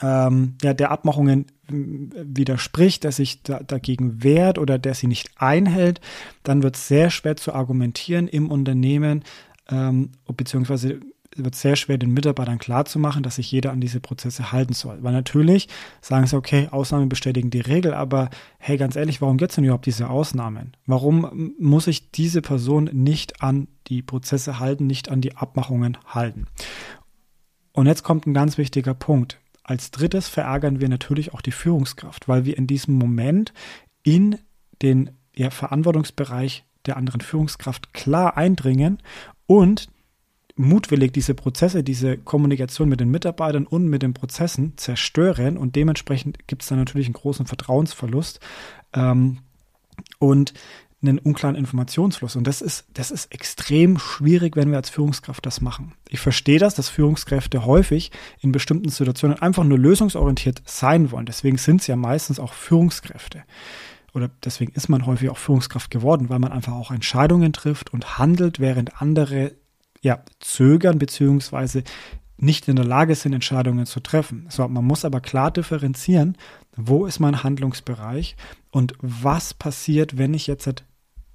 ähm, 0.00 0.56
ja, 0.62 0.72
der 0.72 0.90
Abmachungen 0.90 1.44
widerspricht, 1.68 3.04
der 3.04 3.12
sich 3.12 3.42
da, 3.42 3.60
dagegen 3.60 4.22
wehrt 4.22 4.58
oder 4.58 4.78
der 4.78 4.94
sie 4.94 5.06
nicht 5.06 5.30
einhält, 5.36 6.00
dann 6.42 6.62
wird 6.62 6.76
es 6.76 6.88
sehr 6.88 7.10
schwer 7.10 7.36
zu 7.36 7.52
argumentieren 7.52 8.28
im 8.28 8.50
Unternehmen, 8.50 9.24
ähm, 9.70 10.10
beziehungsweise 10.26 11.00
wird 11.36 11.54
sehr 11.54 11.76
schwer, 11.76 11.98
den 11.98 12.12
Mitarbeitern 12.12 12.58
klarzumachen, 12.58 13.22
dass 13.22 13.36
sich 13.36 13.50
jeder 13.50 13.72
an 13.72 13.80
diese 13.80 14.00
Prozesse 14.00 14.52
halten 14.52 14.72
soll. 14.72 15.02
Weil 15.02 15.12
natürlich 15.12 15.68
sagen 16.00 16.26
sie, 16.26 16.36
okay, 16.36 16.68
Ausnahmen 16.70 17.08
bestätigen 17.08 17.50
die 17.50 17.60
Regel, 17.60 17.94
aber 17.94 18.30
hey, 18.58 18.76
ganz 18.76 18.96
ehrlich, 18.96 19.20
warum 19.20 19.36
gibt 19.36 19.52
es 19.52 19.56
denn 19.56 19.64
überhaupt 19.64 19.86
diese 19.86 20.10
Ausnahmen? 20.10 20.72
Warum 20.86 21.54
muss 21.58 21.84
sich 21.84 22.10
diese 22.10 22.42
Person 22.42 22.90
nicht 22.92 23.42
an 23.42 23.68
die 23.86 24.02
Prozesse 24.02 24.58
halten, 24.58 24.86
nicht 24.86 25.10
an 25.10 25.20
die 25.20 25.36
Abmachungen 25.36 25.98
halten? 26.06 26.46
Und 27.72 27.86
jetzt 27.86 28.02
kommt 28.02 28.26
ein 28.26 28.34
ganz 28.34 28.58
wichtiger 28.58 28.94
Punkt. 28.94 29.38
Als 29.68 29.90
drittes 29.90 30.28
verärgern 30.28 30.80
wir 30.80 30.88
natürlich 30.88 31.34
auch 31.34 31.42
die 31.42 31.52
Führungskraft, 31.52 32.26
weil 32.26 32.46
wir 32.46 32.56
in 32.56 32.66
diesem 32.66 32.94
Moment 32.94 33.52
in 34.02 34.38
den 34.80 35.10
ja, 35.36 35.50
Verantwortungsbereich 35.50 36.64
der 36.86 36.96
anderen 36.96 37.20
Führungskraft 37.20 37.92
klar 37.92 38.38
eindringen 38.38 39.02
und 39.46 39.90
mutwillig 40.56 41.12
diese 41.12 41.34
Prozesse, 41.34 41.84
diese 41.84 42.16
Kommunikation 42.16 42.88
mit 42.88 43.00
den 43.00 43.10
Mitarbeitern 43.10 43.66
und 43.66 43.88
mit 43.88 44.00
den 44.00 44.14
Prozessen 44.14 44.72
zerstören 44.78 45.58
und 45.58 45.76
dementsprechend 45.76 46.46
gibt 46.46 46.62
es 46.62 46.68
dann 46.68 46.78
natürlich 46.78 47.06
einen 47.06 47.12
großen 47.12 47.44
Vertrauensverlust 47.44 48.40
ähm, 48.94 49.40
und 50.18 50.54
einen 51.00 51.18
unklaren 51.18 51.54
Informationsfluss. 51.54 52.34
Und 52.34 52.46
das 52.46 52.60
ist, 52.60 52.86
das 52.92 53.10
ist 53.10 53.32
extrem 53.32 53.98
schwierig, 53.98 54.56
wenn 54.56 54.70
wir 54.70 54.78
als 54.78 54.90
Führungskraft 54.90 55.46
das 55.46 55.60
machen. 55.60 55.94
Ich 56.08 56.18
verstehe 56.18 56.58
das, 56.58 56.74
dass 56.74 56.88
Führungskräfte 56.88 57.64
häufig 57.64 58.10
in 58.40 58.50
bestimmten 58.50 58.88
Situationen 58.88 59.38
einfach 59.38 59.64
nur 59.64 59.78
lösungsorientiert 59.78 60.62
sein 60.64 61.12
wollen. 61.12 61.26
Deswegen 61.26 61.56
sind 61.56 61.82
es 61.82 61.86
ja 61.86 61.94
meistens 61.94 62.40
auch 62.40 62.52
Führungskräfte. 62.52 63.44
Oder 64.12 64.30
deswegen 64.44 64.72
ist 64.72 64.88
man 64.88 65.06
häufig 65.06 65.30
auch 65.30 65.38
Führungskraft 65.38 65.90
geworden, 65.90 66.30
weil 66.30 66.40
man 66.40 66.50
einfach 66.50 66.72
auch 66.72 66.90
Entscheidungen 66.90 67.52
trifft 67.52 67.92
und 67.92 68.18
handelt, 68.18 68.58
während 68.58 69.00
andere 69.00 69.52
ja, 70.00 70.24
zögern 70.40 70.98
beziehungsweise 70.98 71.84
nicht 72.36 72.68
in 72.68 72.76
der 72.76 72.84
Lage 72.84 73.14
sind, 73.14 73.32
Entscheidungen 73.32 73.86
zu 73.86 74.00
treffen. 74.00 74.46
So, 74.48 74.66
man 74.68 74.84
muss 74.84 75.04
aber 75.04 75.20
klar 75.20 75.50
differenzieren, 75.50 76.36
wo 76.76 77.06
ist 77.06 77.18
mein 77.18 77.42
Handlungsbereich 77.42 78.36
und 78.70 78.94
was 79.00 79.54
passiert, 79.54 80.18
wenn 80.18 80.34
ich 80.34 80.46
jetzt 80.46 80.84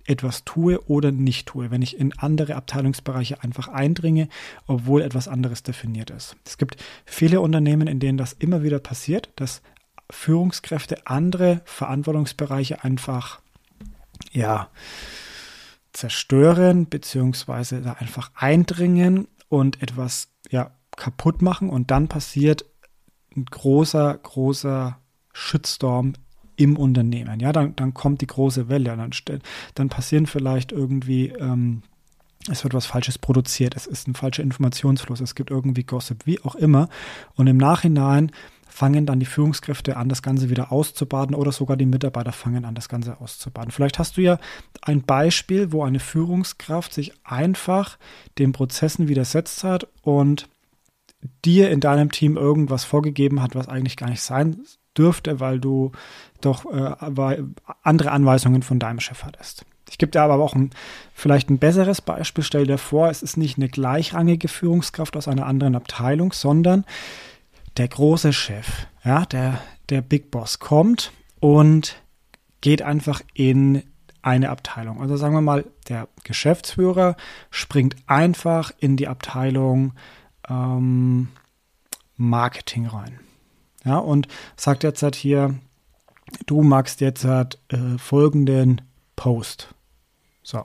etwas 0.05 0.43
tue 0.43 0.81
oder 0.87 1.11
nicht 1.11 1.47
tue, 1.47 1.71
wenn 1.71 1.81
ich 1.81 1.97
in 1.97 2.17
andere 2.17 2.55
Abteilungsbereiche 2.55 3.41
einfach 3.41 3.69
eindringe, 3.69 4.27
obwohl 4.67 5.01
etwas 5.01 5.27
anderes 5.27 5.63
definiert 5.63 6.09
ist. 6.09 6.35
Es 6.45 6.57
gibt 6.57 6.75
viele 7.05 7.41
Unternehmen, 7.41 7.87
in 7.87 7.99
denen 7.99 8.17
das 8.17 8.33
immer 8.33 8.63
wieder 8.63 8.79
passiert, 8.79 9.29
dass 9.37 9.61
Führungskräfte 10.09 11.07
andere 11.07 11.61
Verantwortungsbereiche 11.65 12.83
einfach, 12.83 13.41
ja, 14.31 14.69
zerstören, 15.93 16.89
beziehungsweise 16.89 17.81
da 17.81 17.93
einfach 17.93 18.31
eindringen 18.35 19.27
und 19.47 19.81
etwas 19.81 20.29
ja, 20.49 20.71
kaputt 20.97 21.41
machen 21.41 21.69
und 21.69 21.91
dann 21.91 22.07
passiert 22.07 22.65
ein 23.35 23.45
großer, 23.45 24.17
großer 24.17 24.99
Shitstorm 25.33 26.13
im 26.55 26.77
Unternehmen. 26.77 27.39
Ja, 27.39 27.51
dann, 27.51 27.75
dann 27.75 27.93
kommt 27.93 28.21
die 28.21 28.27
große 28.27 28.69
Welle, 28.69 28.95
dann, 28.95 29.11
dann 29.75 29.89
passieren 29.89 30.25
vielleicht 30.25 30.71
irgendwie, 30.71 31.29
ähm, 31.29 31.83
es 32.49 32.63
wird 32.63 32.73
was 32.73 32.85
Falsches 32.85 33.17
produziert, 33.17 33.75
es 33.75 33.87
ist 33.87 34.07
ein 34.07 34.15
falscher 34.15 34.43
Informationsfluss, 34.43 35.21
es 35.21 35.35
gibt 35.35 35.49
irgendwie 35.49 35.83
Gossip, 35.83 36.25
wie 36.25 36.41
auch 36.41 36.55
immer. 36.55 36.89
Und 37.35 37.47
im 37.47 37.57
Nachhinein 37.57 38.31
fangen 38.67 39.05
dann 39.05 39.19
die 39.19 39.27
Führungskräfte 39.27 39.97
an, 39.97 40.09
das 40.09 40.23
Ganze 40.23 40.49
wieder 40.49 40.71
auszubaden 40.71 41.35
oder 41.35 41.51
sogar 41.51 41.77
die 41.77 41.85
Mitarbeiter 41.85 42.31
fangen 42.31 42.65
an, 42.65 42.73
das 42.73 42.89
Ganze 42.89 43.21
auszubaden. 43.21 43.71
Vielleicht 43.71 43.99
hast 43.99 44.17
du 44.17 44.21
ja 44.21 44.39
ein 44.81 45.03
Beispiel, 45.03 45.71
wo 45.71 45.83
eine 45.83 45.99
Führungskraft 45.99 46.91
sich 46.91 47.13
einfach 47.23 47.99
den 48.39 48.51
Prozessen 48.51 49.07
widersetzt 49.07 49.63
hat 49.63 49.87
und 50.01 50.49
dir 51.45 51.69
in 51.69 51.81
deinem 51.81 52.11
Team 52.11 52.35
irgendwas 52.35 52.83
vorgegeben 52.83 53.41
hat, 53.41 53.55
was 53.55 53.69
eigentlich 53.69 53.95
gar 53.95 54.09
nicht 54.09 54.21
sein 54.21 54.65
dürfte, 54.97 55.39
weil 55.39 55.59
du 55.59 55.91
doch 56.41 56.65
äh, 56.65 57.43
andere 57.83 58.11
Anweisungen 58.11 58.61
von 58.61 58.79
deinem 58.79 58.99
Chef 58.99 59.23
hattest. 59.23 59.65
Ich 59.89 59.97
gebe 59.97 60.11
dir 60.11 60.21
aber 60.21 60.35
auch 60.35 60.55
ein, 60.55 60.71
vielleicht 61.13 61.49
ein 61.49 61.59
besseres 61.59 62.01
Beispiel. 62.01 62.43
Stell 62.43 62.65
dir 62.65 62.77
vor, 62.77 63.09
es 63.09 63.21
ist 63.21 63.37
nicht 63.37 63.57
eine 63.57 63.69
gleichrangige 63.69 64.47
Führungskraft 64.47 65.15
aus 65.15 65.27
einer 65.27 65.45
anderen 65.45 65.75
Abteilung, 65.75 66.33
sondern 66.33 66.85
der 67.77 67.87
große 67.87 68.33
Chef, 68.33 68.87
ja, 69.03 69.25
der, 69.25 69.59
der 69.89 70.01
Big 70.01 70.31
Boss 70.31 70.59
kommt 70.59 71.11
und 71.39 72.01
geht 72.61 72.81
einfach 72.81 73.21
in 73.33 73.83
eine 74.21 74.49
Abteilung. 74.49 75.01
Also 75.01 75.17
sagen 75.17 75.35
wir 75.35 75.41
mal, 75.41 75.65
der 75.89 76.07
Geschäftsführer 76.23 77.17
springt 77.51 77.95
einfach 78.07 78.71
in 78.79 78.95
die 78.95 79.07
Abteilung 79.07 79.93
ähm, 80.49 81.27
Marketing 82.15 82.87
rein. 82.87 83.19
Ja, 83.85 83.97
und 83.97 84.27
sagt 84.55 84.83
jetzt 84.83 85.03
halt 85.03 85.15
hier, 85.15 85.55
du 86.45 86.61
magst 86.61 87.01
jetzt 87.01 87.25
halt 87.25 87.59
äh, 87.69 87.97
folgenden 87.97 88.81
Post. 89.15 89.73
So. 90.41 90.63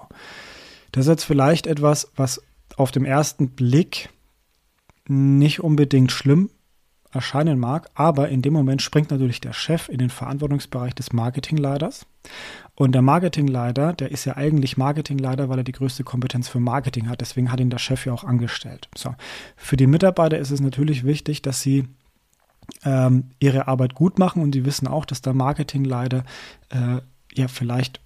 Das 0.92 1.06
ist 1.06 1.10
jetzt 1.10 1.24
vielleicht 1.24 1.66
etwas, 1.66 2.10
was 2.16 2.42
auf 2.76 2.90
dem 2.90 3.04
ersten 3.04 3.50
Blick 3.50 4.10
nicht 5.06 5.60
unbedingt 5.60 6.12
schlimm 6.12 6.50
erscheinen 7.10 7.58
mag, 7.58 7.88
aber 7.94 8.28
in 8.28 8.42
dem 8.42 8.52
Moment 8.52 8.82
springt 8.82 9.10
natürlich 9.10 9.40
der 9.40 9.54
Chef 9.54 9.88
in 9.88 9.98
den 9.98 10.10
Verantwortungsbereich 10.10 10.94
des 10.94 11.12
Marketingleiters. 11.12 12.06
Und 12.74 12.92
der 12.92 13.02
Marketingleiter, 13.02 13.94
der 13.94 14.10
ist 14.12 14.26
ja 14.26 14.36
eigentlich 14.36 14.76
Marketingleiter, 14.76 15.48
weil 15.48 15.58
er 15.58 15.64
die 15.64 15.72
größte 15.72 16.04
Kompetenz 16.04 16.48
für 16.48 16.60
Marketing 16.60 17.08
hat. 17.08 17.20
Deswegen 17.20 17.50
hat 17.50 17.60
ihn 17.60 17.70
der 17.70 17.78
Chef 17.78 18.04
ja 18.04 18.12
auch 18.12 18.24
angestellt. 18.24 18.88
So. 18.96 19.14
Für 19.56 19.76
die 19.76 19.86
Mitarbeiter 19.86 20.38
ist 20.38 20.50
es 20.50 20.60
natürlich 20.60 21.04
wichtig, 21.04 21.42
dass 21.42 21.62
sie 21.62 21.88
ähm, 22.84 23.30
ihre 23.38 23.68
Arbeit 23.68 23.94
gut 23.94 24.18
machen 24.18 24.42
und 24.42 24.52
sie 24.52 24.64
wissen 24.64 24.86
auch, 24.86 25.04
dass 25.04 25.22
der 25.22 25.34
Marketingleiter 25.34 26.24
äh, 26.70 27.00
ja 27.34 27.48
vielleicht 27.48 28.00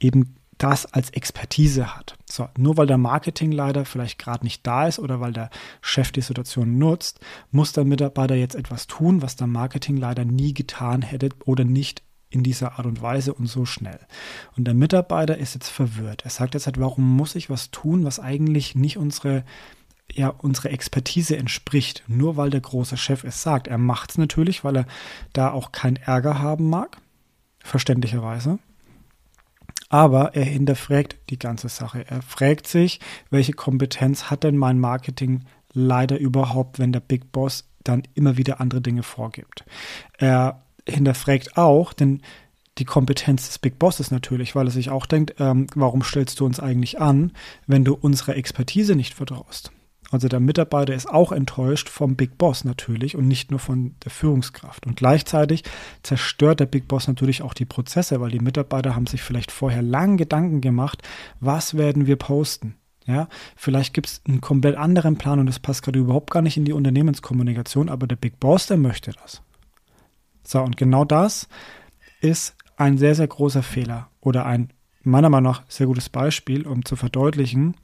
eben 0.00 0.34
das 0.58 0.92
als 0.92 1.10
Expertise 1.10 1.96
hat. 1.96 2.16
So, 2.28 2.48
nur 2.58 2.76
weil 2.76 2.86
der 2.86 2.98
Marketingleiter 2.98 3.84
vielleicht 3.84 4.18
gerade 4.18 4.44
nicht 4.44 4.66
da 4.66 4.88
ist 4.88 4.98
oder 4.98 5.20
weil 5.20 5.32
der 5.32 5.50
Chef 5.80 6.10
die 6.10 6.20
Situation 6.20 6.78
nutzt, 6.78 7.20
muss 7.52 7.72
der 7.72 7.84
Mitarbeiter 7.84 8.34
jetzt 8.34 8.56
etwas 8.56 8.88
tun, 8.88 9.22
was 9.22 9.36
der 9.36 9.46
Marketingleiter 9.46 10.24
nie 10.24 10.52
getan 10.54 11.02
hätte 11.02 11.30
oder 11.44 11.64
nicht 11.64 12.02
in 12.30 12.42
dieser 12.42 12.78
Art 12.78 12.86
und 12.86 13.00
Weise 13.00 13.32
und 13.32 13.46
so 13.46 13.64
schnell. 13.64 14.00
Und 14.56 14.64
der 14.64 14.74
Mitarbeiter 14.74 15.38
ist 15.38 15.54
jetzt 15.54 15.68
verwirrt. 15.68 16.24
Er 16.24 16.30
sagt 16.30 16.54
jetzt 16.54 16.66
halt, 16.66 16.78
warum 16.78 17.16
muss 17.16 17.34
ich 17.36 17.48
was 17.48 17.70
tun, 17.70 18.04
was 18.04 18.20
eigentlich 18.20 18.74
nicht 18.74 18.98
unsere 18.98 19.44
ja, 20.12 20.28
unsere 20.28 20.70
Expertise 20.70 21.36
entspricht, 21.36 22.02
nur 22.06 22.36
weil 22.36 22.50
der 22.50 22.60
große 22.60 22.96
Chef 22.96 23.24
es 23.24 23.42
sagt. 23.42 23.68
Er 23.68 23.78
macht 23.78 24.10
es 24.10 24.18
natürlich, 24.18 24.64
weil 24.64 24.76
er 24.76 24.86
da 25.32 25.50
auch 25.50 25.72
keinen 25.72 25.96
Ärger 25.96 26.40
haben 26.40 26.68
mag, 26.70 26.98
verständlicherweise 27.60 28.58
aber 29.88 30.34
er 30.34 30.44
hinterfragt 30.44 31.16
die 31.30 31.38
ganze 31.38 31.68
Sache. 31.68 32.04
Er 32.08 32.22
fragt 32.22 32.66
sich, 32.66 33.00
welche 33.30 33.52
Kompetenz 33.52 34.24
hat 34.24 34.44
denn 34.44 34.56
mein 34.56 34.78
Marketing 34.78 35.44
leider 35.72 36.18
überhaupt, 36.18 36.78
wenn 36.78 36.92
der 36.92 37.00
Big 37.00 37.32
Boss 37.32 37.68
dann 37.84 38.02
immer 38.14 38.36
wieder 38.36 38.60
andere 38.60 38.80
Dinge 38.80 39.02
vorgibt. 39.02 39.64
Er 40.18 40.62
hinterfragt 40.86 41.56
auch, 41.56 41.92
denn 41.92 42.22
die 42.78 42.84
Kompetenz 42.84 43.46
des 43.46 43.58
Big 43.58 43.78
Bosses 43.78 44.10
natürlich, 44.10 44.54
weil 44.54 44.68
er 44.68 44.72
sich 44.72 44.90
auch 44.90 45.06
denkt, 45.06 45.34
ähm, 45.38 45.66
warum 45.74 46.02
stellst 46.02 46.38
du 46.40 46.46
uns 46.46 46.60
eigentlich 46.60 47.00
an, 47.00 47.32
wenn 47.66 47.84
du 47.84 47.94
unserer 47.94 48.36
Expertise 48.36 48.94
nicht 48.94 49.14
vertraust? 49.14 49.72
Also 50.10 50.28
der 50.28 50.40
Mitarbeiter 50.40 50.94
ist 50.94 51.08
auch 51.08 51.32
enttäuscht 51.32 51.88
vom 51.90 52.16
Big 52.16 52.38
Boss 52.38 52.64
natürlich 52.64 53.14
und 53.14 53.28
nicht 53.28 53.50
nur 53.50 53.60
von 53.60 53.94
der 54.04 54.10
Führungskraft. 54.10 54.86
Und 54.86 54.96
gleichzeitig 54.96 55.64
zerstört 56.02 56.60
der 56.60 56.66
Big 56.66 56.88
Boss 56.88 57.08
natürlich 57.08 57.42
auch 57.42 57.52
die 57.52 57.66
Prozesse, 57.66 58.20
weil 58.20 58.30
die 58.30 58.40
Mitarbeiter 58.40 58.94
haben 58.94 59.06
sich 59.06 59.22
vielleicht 59.22 59.50
vorher 59.50 59.82
lang 59.82 60.16
Gedanken 60.16 60.62
gemacht, 60.62 61.02
was 61.40 61.76
werden 61.76 62.06
wir 62.06 62.16
posten. 62.16 62.76
Ja, 63.06 63.28
vielleicht 63.56 63.94
gibt 63.94 64.06
es 64.06 64.22
einen 64.28 64.42
komplett 64.42 64.76
anderen 64.76 65.16
Plan 65.16 65.38
und 65.38 65.46
das 65.46 65.58
passt 65.58 65.82
gerade 65.82 65.98
überhaupt 65.98 66.30
gar 66.30 66.42
nicht 66.42 66.58
in 66.58 66.66
die 66.66 66.74
Unternehmenskommunikation, 66.74 67.88
aber 67.88 68.06
der 68.06 68.16
Big 68.16 68.38
Boss, 68.38 68.66
der 68.66 68.76
möchte 68.76 69.12
das. 69.12 69.40
So, 70.42 70.60
und 70.60 70.76
genau 70.76 71.06
das 71.06 71.48
ist 72.20 72.54
ein 72.76 72.98
sehr, 72.98 73.14
sehr 73.14 73.26
großer 73.26 73.62
Fehler 73.62 74.10
oder 74.20 74.44
ein 74.44 74.72
meiner 75.02 75.30
Meinung 75.30 75.52
nach 75.52 75.62
sehr 75.68 75.86
gutes 75.86 76.08
Beispiel, 76.08 76.66
um 76.66 76.84
zu 76.84 76.96
verdeutlichen, 76.96 77.74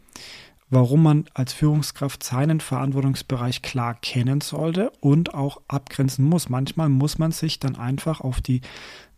warum 0.74 1.04
man 1.04 1.24
als 1.34 1.52
Führungskraft 1.52 2.22
seinen 2.22 2.60
Verantwortungsbereich 2.60 3.62
klar 3.62 3.94
kennen 3.94 4.40
sollte 4.40 4.90
und 5.00 5.32
auch 5.32 5.60
abgrenzen 5.68 6.24
muss. 6.24 6.48
Manchmal 6.48 6.88
muss 6.88 7.18
man 7.18 7.32
sich 7.32 7.60
dann 7.60 7.76
einfach 7.76 8.20
auf 8.20 8.40
die 8.40 8.60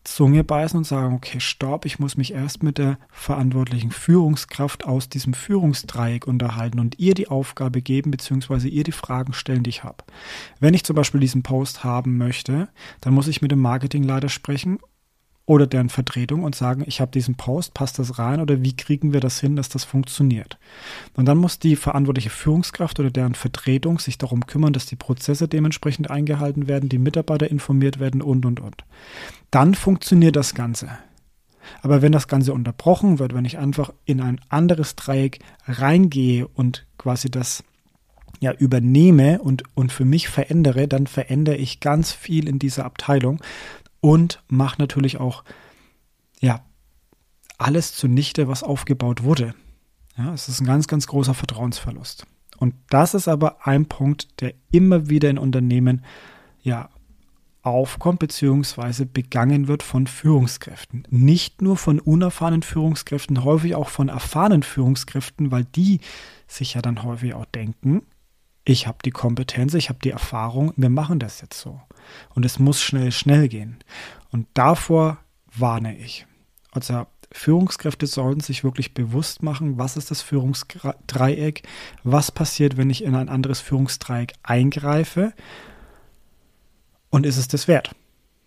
Zunge 0.04 0.44
beißen 0.44 0.78
und 0.78 0.84
sagen, 0.84 1.14
okay, 1.14 1.40
stopp, 1.40 1.84
ich 1.84 1.98
muss 1.98 2.16
mich 2.16 2.32
erst 2.32 2.62
mit 2.62 2.78
der 2.78 2.98
verantwortlichen 3.10 3.90
Führungskraft 3.90 4.84
aus 4.84 5.08
diesem 5.08 5.34
Führungsdreieck 5.34 6.26
unterhalten 6.26 6.78
und 6.78 6.98
ihr 6.98 7.14
die 7.14 7.28
Aufgabe 7.28 7.82
geben, 7.82 8.12
beziehungsweise 8.12 8.68
ihr 8.68 8.84
die 8.84 8.92
Fragen 8.92 9.32
stellen, 9.32 9.64
die 9.64 9.70
ich 9.70 9.82
habe. 9.82 10.04
Wenn 10.60 10.74
ich 10.74 10.84
zum 10.84 10.94
Beispiel 10.94 11.20
diesen 11.20 11.42
Post 11.42 11.82
haben 11.82 12.18
möchte, 12.18 12.68
dann 13.00 13.14
muss 13.14 13.28
ich 13.28 13.42
mit 13.42 13.50
dem 13.50 13.60
Marketingleiter 13.60 14.28
sprechen 14.28 14.78
oder 15.46 15.68
deren 15.68 15.88
Vertretung 15.88 16.42
und 16.42 16.56
sagen, 16.56 16.82
ich 16.86 17.00
habe 17.00 17.12
diesen 17.12 17.36
Post, 17.36 17.72
passt 17.72 18.00
das 18.00 18.18
rein 18.18 18.40
oder 18.40 18.62
wie 18.62 18.76
kriegen 18.76 19.12
wir 19.12 19.20
das 19.20 19.40
hin, 19.40 19.54
dass 19.54 19.68
das 19.68 19.84
funktioniert. 19.84 20.58
Und 21.14 21.26
dann 21.26 21.38
muss 21.38 21.60
die 21.60 21.76
verantwortliche 21.76 22.30
Führungskraft 22.30 22.98
oder 22.98 23.10
deren 23.10 23.36
Vertretung 23.36 24.00
sich 24.00 24.18
darum 24.18 24.46
kümmern, 24.46 24.72
dass 24.72 24.86
die 24.86 24.96
Prozesse 24.96 25.46
dementsprechend 25.46 26.10
eingehalten 26.10 26.66
werden, 26.66 26.88
die 26.88 26.98
Mitarbeiter 26.98 27.48
informiert 27.48 28.00
werden 28.00 28.22
und, 28.22 28.44
und, 28.44 28.58
und. 28.58 28.84
Dann 29.52 29.74
funktioniert 29.74 30.34
das 30.34 30.54
Ganze. 30.54 30.90
Aber 31.80 32.02
wenn 32.02 32.12
das 32.12 32.28
Ganze 32.28 32.52
unterbrochen 32.52 33.20
wird, 33.20 33.32
wenn 33.32 33.44
ich 33.44 33.58
einfach 33.58 33.92
in 34.04 34.20
ein 34.20 34.40
anderes 34.48 34.96
Dreieck 34.96 35.38
reingehe 35.66 36.46
und 36.48 36.86
quasi 36.98 37.30
das 37.30 37.62
ja, 38.40 38.52
übernehme 38.52 39.40
und, 39.40 39.62
und 39.74 39.92
für 39.92 40.04
mich 40.04 40.28
verändere, 40.28 40.88
dann 40.88 41.06
verändere 41.06 41.56
ich 41.56 41.80
ganz 41.80 42.12
viel 42.12 42.48
in 42.48 42.58
dieser 42.58 42.84
Abteilung 42.84 43.40
und 44.00 44.42
macht 44.48 44.78
natürlich 44.78 45.18
auch 45.18 45.44
ja, 46.40 46.64
alles 47.58 47.94
zunichte, 47.94 48.48
was 48.48 48.62
aufgebaut 48.62 49.22
wurde. 49.22 49.54
Ja, 50.16 50.32
es 50.32 50.48
ist 50.48 50.60
ein 50.60 50.66
ganz, 50.66 50.86
ganz 50.88 51.06
großer 51.06 51.34
Vertrauensverlust. 51.34 52.26
Und 52.58 52.74
das 52.88 53.14
ist 53.14 53.28
aber 53.28 53.66
ein 53.66 53.86
Punkt, 53.86 54.40
der 54.40 54.54
immer 54.70 55.08
wieder 55.08 55.28
in 55.28 55.38
Unternehmen 55.38 56.04
ja 56.62 56.88
aufkommt 57.62 58.20
bzw. 58.20 59.04
begangen 59.04 59.68
wird 59.68 59.82
von 59.82 60.06
Führungskräften. 60.06 61.06
Nicht 61.10 61.60
nur 61.60 61.76
von 61.76 61.98
unerfahrenen 61.98 62.62
Führungskräften, 62.62 63.44
häufig 63.44 63.74
auch 63.74 63.88
von 63.88 64.08
erfahrenen 64.08 64.62
Führungskräften, 64.62 65.50
weil 65.50 65.64
die 65.64 66.00
sich 66.46 66.74
ja 66.74 66.82
dann 66.82 67.02
häufig 67.02 67.34
auch 67.34 67.44
denken, 67.46 68.02
ich 68.68 68.86
habe 68.88 68.98
die 69.04 69.12
Kompetenz, 69.12 69.74
ich 69.74 69.88
habe 69.88 70.00
die 70.02 70.10
Erfahrung, 70.10 70.74
wir 70.76 70.90
machen 70.90 71.20
das 71.20 71.40
jetzt 71.40 71.58
so. 71.58 71.80
Und 72.34 72.44
es 72.44 72.58
muss 72.58 72.82
schnell, 72.82 73.12
schnell 73.12 73.48
gehen. 73.48 73.78
Und 74.32 74.48
davor 74.54 75.18
warne 75.56 75.96
ich. 75.96 76.26
Also 76.72 77.06
Führungskräfte 77.30 78.06
sollten 78.06 78.40
sich 78.40 78.64
wirklich 78.64 78.92
bewusst 78.92 79.42
machen, 79.42 79.78
was 79.78 79.96
ist 79.96 80.10
das 80.10 80.20
Führungsdreieck, 80.20 81.62
was 82.02 82.32
passiert, 82.32 82.76
wenn 82.76 82.90
ich 82.90 83.04
in 83.04 83.14
ein 83.14 83.28
anderes 83.28 83.60
Führungsdreieck 83.60 84.32
eingreife 84.42 85.32
und 87.10 87.24
ist 87.24 87.36
es 87.36 87.48
das 87.48 87.68
wert? 87.68 87.94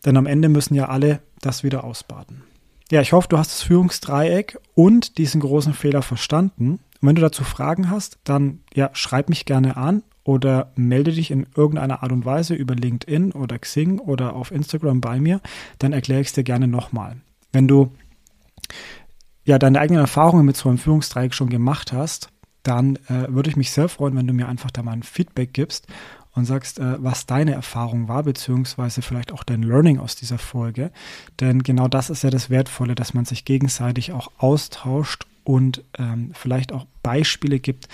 Denn 0.05 0.17
am 0.17 0.25
Ende 0.25 0.49
müssen 0.49 0.75
ja 0.75 0.89
alle 0.89 1.21
das 1.39 1.63
wieder 1.63 1.85
ausbaden. 1.85 2.43
Ja, 2.91 3.01
ich 3.01 3.13
hoffe, 3.13 3.29
du 3.29 3.37
hast 3.37 3.51
das 3.51 3.63
Führungsdreieck 3.63 4.57
und 4.75 5.17
diesen 5.17 5.39
großen 5.39 5.73
Fehler 5.73 6.01
verstanden. 6.01 6.79
Und 7.01 7.07
wenn 7.07 7.15
du 7.15 7.21
dazu 7.21 7.43
Fragen 7.43 7.89
hast, 7.89 8.17
dann 8.23 8.61
ja, 8.73 8.89
schreib 8.93 9.29
mich 9.29 9.45
gerne 9.45 9.77
an 9.77 10.03
oder 10.29 10.71
melde 10.75 11.11
dich 11.11 11.31
in 11.31 11.47
irgendeiner 11.55 12.03
Art 12.03 12.11
und 12.11 12.23
Weise 12.23 12.53
über 12.53 12.75
LinkedIn 12.75 13.31
oder 13.31 13.57
Xing 13.57 13.97
oder 13.97 14.35
auf 14.35 14.51
Instagram 14.51 15.01
bei 15.01 15.19
mir, 15.19 15.41
dann 15.79 15.91
erkläre 15.91 16.21
ich 16.21 16.27
es 16.27 16.33
dir 16.33 16.43
gerne 16.43 16.67
nochmal. 16.67 17.15
Wenn 17.51 17.67
du 17.67 17.91
ja 19.43 19.57
deine 19.57 19.79
eigenen 19.79 20.01
Erfahrungen 20.01 20.45
mit 20.45 20.55
so 20.55 20.69
einem 20.69 20.77
Führungsdreieck 20.77 21.33
schon 21.33 21.49
gemacht 21.49 21.93
hast, 21.93 22.29
dann 22.61 22.97
äh, 23.07 23.25
würde 23.29 23.49
ich 23.49 23.55
mich 23.55 23.71
sehr 23.71 23.89
freuen, 23.89 24.15
wenn 24.15 24.27
du 24.27 24.33
mir 24.33 24.47
einfach 24.47 24.69
da 24.69 24.83
mal 24.83 24.91
ein 24.91 25.01
Feedback 25.01 25.51
gibst 25.51 25.87
und 26.35 26.45
sagst, 26.45 26.77
äh, 26.77 27.03
was 27.03 27.25
deine 27.25 27.53
Erfahrung 27.53 28.07
war, 28.07 28.21
beziehungsweise 28.21 29.01
vielleicht 29.01 29.31
auch 29.31 29.43
dein 29.43 29.63
Learning 29.63 29.97
aus 29.97 30.15
dieser 30.15 30.37
Folge. 30.37 30.91
Denn 31.39 31.63
genau 31.63 31.87
das 31.87 32.11
ist 32.11 32.21
ja 32.21 32.29
das 32.29 32.51
Wertvolle, 32.51 32.93
dass 32.93 33.15
man 33.15 33.25
sich 33.25 33.45
gegenseitig 33.45 34.11
auch 34.11 34.29
austauscht 34.37 35.25
und 35.43 35.83
ähm, 35.97 36.29
vielleicht 36.35 36.71
auch 36.71 36.85
Beispiele 37.01 37.59
gibt, 37.59 37.87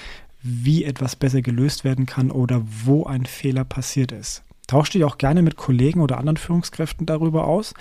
wie 0.48 0.84
etwas 0.84 1.16
besser 1.16 1.42
gelöst 1.42 1.84
werden 1.84 2.06
kann 2.06 2.30
oder 2.30 2.62
wo 2.86 3.06
ein 3.06 3.26
Fehler 3.26 3.64
passiert 3.64 4.12
ist. 4.12 4.44
Tausch 4.68 4.92
dich 4.92 5.04
auch 5.04 5.18
gerne 5.18 5.42
mit 5.42 5.58
Kollegen 5.58 6.02
oder 6.02 6.20
anderen 6.20 6.38
Führungskräften 6.38 7.08
darüber 7.08 7.48
aus, 7.48 7.74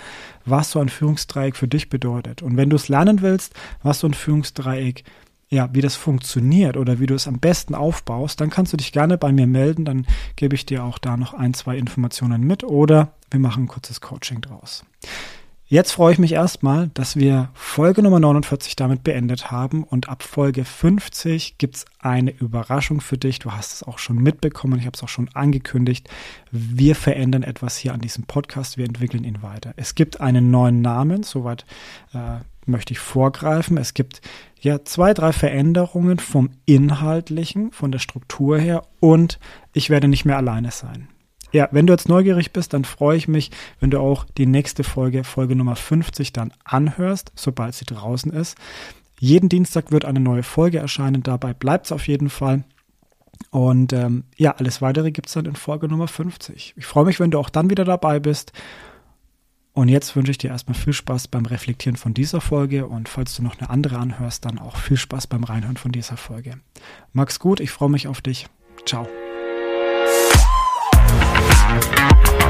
was 0.45 0.71
so 0.71 0.79
ein 0.79 0.89
Führungsdreieck 0.89 1.55
für 1.55 1.67
dich 1.67 1.89
bedeutet. 1.89 2.41
Und 2.41 2.57
wenn 2.57 2.71
du 2.71 2.75
es 2.75 2.89
lernen 2.89 3.21
willst, 3.21 3.53
was 3.83 3.99
so 3.99 4.07
ein 4.07 4.15
Führungsdreieck, 4.15 5.03
ja, 5.49 5.69
wie 5.73 5.81
das 5.81 5.95
funktioniert 5.95 6.75
oder 6.75 6.99
wie 6.99 7.05
du 7.05 7.13
es 7.13 7.27
am 7.27 7.39
besten 7.39 7.75
aufbaust, 7.75 8.41
dann 8.41 8.49
kannst 8.49 8.73
du 8.73 8.77
dich 8.77 8.91
gerne 8.91 9.17
bei 9.17 9.31
mir 9.31 9.45
melden. 9.45 9.85
Dann 9.85 10.07
gebe 10.35 10.55
ich 10.55 10.65
dir 10.65 10.83
auch 10.83 10.97
da 10.97 11.17
noch 11.17 11.35
ein, 11.35 11.53
zwei 11.53 11.77
Informationen 11.77 12.41
mit 12.41 12.63
oder 12.63 13.13
wir 13.29 13.39
machen 13.39 13.63
ein 13.63 13.67
kurzes 13.67 14.01
Coaching 14.01 14.41
draus. 14.41 14.83
Jetzt 15.67 15.93
freue 15.93 16.13
ich 16.13 16.19
mich 16.19 16.33
erstmal, 16.33 16.89
dass 16.89 17.15
wir 17.15 17.49
Folge 17.55 18.03
Nummer 18.03 18.19
49 18.19 18.75
damit 18.75 19.03
beendet 19.03 19.49
haben 19.49 19.83
und 19.83 20.09
ab 20.09 20.21
Folge 20.21 20.63
50 20.63 21.57
gibt 21.57 21.77
es 21.77 21.85
eine 21.97 22.29
Überraschung 22.29 23.01
für 23.01 23.17
dich. 23.17 23.39
Du 23.39 23.51
hast 23.51 23.73
es 23.73 23.81
auch 23.81 23.97
schon 23.97 24.17
mitbekommen, 24.17 24.77
ich 24.77 24.85
habe 24.85 24.93
es 24.93 25.01
auch 25.01 25.09
schon 25.09 25.27
angekündigt. 25.33 26.07
Wir 26.51 26.95
verändern 26.95 27.41
etwas 27.41 27.77
hier 27.77 27.95
an 27.95 27.99
diesem 27.99 28.25
Podcast, 28.25 28.77
wir 28.77 28.85
entwickeln 28.85 29.23
ihn 29.23 29.41
weiter. 29.41 29.73
Es 29.75 29.95
gibt 29.95 30.21
einen 30.21 30.51
neuen 30.51 30.83
Namen, 30.83 31.23
soweit 31.23 31.65
äh, 32.13 32.41
möchte 32.67 32.93
ich 32.93 32.99
vorgreifen. 32.99 33.77
Es 33.77 33.95
gibt 33.95 34.21
ja 34.61 34.85
zwei, 34.85 35.15
drei 35.15 35.33
Veränderungen 35.33 36.19
vom 36.19 36.51
Inhaltlichen, 36.67 37.71
von 37.71 37.91
der 37.91 37.99
Struktur 37.99 38.59
her 38.59 38.83
und 38.99 39.39
ich 39.73 39.89
werde 39.89 40.09
nicht 40.09 40.25
mehr 40.25 40.37
alleine 40.37 40.69
sein. 40.69 41.07
Ja, 41.55 41.69
wenn 41.71 41.87
du 41.87 41.93
jetzt 41.93 42.09
neugierig 42.09 42.51
bist, 42.51 42.73
dann 42.73 42.83
freue 42.83 43.15
ich 43.15 43.29
mich, 43.29 43.49
wenn 43.79 43.89
du 43.89 44.01
auch 44.01 44.25
die 44.25 44.45
nächste 44.45 44.83
Folge, 44.83 45.23
Folge 45.23 45.55
Nummer 45.55 45.77
50, 45.77 46.33
dann 46.33 46.51
anhörst, 46.65 47.31
sobald 47.33 47.73
sie 47.75 47.85
draußen 47.85 48.29
ist. 48.33 48.57
Jeden 49.21 49.47
Dienstag 49.47 49.89
wird 49.89 50.03
eine 50.03 50.19
neue 50.19 50.43
Folge 50.43 50.79
erscheinen, 50.79 51.23
dabei 51.23 51.53
bleibt 51.53 51.85
es 51.85 51.91
auf 51.93 52.09
jeden 52.09 52.27
Fall. 52.27 52.65
Und 53.51 53.93
ähm, 53.93 54.25
ja, 54.35 54.51
alles 54.51 54.81
weitere 54.81 55.11
gibt 55.11 55.27
es 55.27 55.33
dann 55.35 55.45
in 55.45 55.55
Folge 55.55 55.87
Nummer 55.87 56.09
50. 56.09 56.73
Ich 56.75 56.85
freue 56.85 57.05
mich, 57.05 57.21
wenn 57.21 57.31
du 57.31 57.39
auch 57.39 57.49
dann 57.49 57.69
wieder 57.69 57.85
dabei 57.85 58.19
bist. 58.19 58.51
Und 59.71 59.87
jetzt 59.87 60.13
wünsche 60.17 60.31
ich 60.31 60.37
dir 60.37 60.49
erstmal 60.49 60.75
viel 60.75 60.91
Spaß 60.91 61.29
beim 61.29 61.45
Reflektieren 61.45 61.95
von 61.95 62.13
dieser 62.13 62.41
Folge 62.41 62.85
und 62.85 63.07
falls 63.07 63.33
du 63.33 63.43
noch 63.43 63.57
eine 63.61 63.69
andere 63.69 63.97
anhörst, 63.97 64.43
dann 64.43 64.59
auch 64.59 64.75
viel 64.75 64.97
Spaß 64.97 65.27
beim 65.27 65.45
Reinhören 65.45 65.77
von 65.77 65.93
dieser 65.93 66.17
Folge. 66.17 66.55
Mag's 67.13 67.39
gut, 67.39 67.61
ich 67.61 67.71
freue 67.71 67.89
mich 67.89 68.09
auf 68.09 68.19
dich. 68.19 68.47
Ciao. 68.85 69.07
Música 71.75 72.44